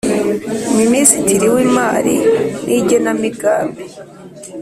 Minisitiri 0.77 1.45
w 1.53 1.57
‘Imari 1.65 2.15
n 2.65 2.67
‘Igenemigambi. 2.79 3.83